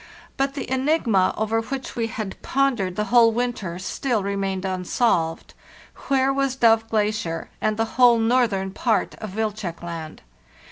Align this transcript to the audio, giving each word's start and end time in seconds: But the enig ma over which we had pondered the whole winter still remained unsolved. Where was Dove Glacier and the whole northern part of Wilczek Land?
But 0.35 0.55
the 0.55 0.65
enig 0.67 1.05
ma 1.05 1.31
over 1.37 1.61
which 1.61 1.95
we 1.95 2.07
had 2.07 2.41
pondered 2.41 2.95
the 2.95 3.03
whole 3.13 3.31
winter 3.31 3.77
still 3.77 4.23
remained 4.23 4.65
unsolved. 4.65 5.53
Where 6.07 6.33
was 6.33 6.55
Dove 6.55 6.89
Glacier 6.89 7.51
and 7.61 7.77
the 7.77 7.85
whole 8.01 8.17
northern 8.17 8.71
part 8.71 9.13
of 9.19 9.35
Wilczek 9.35 9.83
Land? 9.83 10.23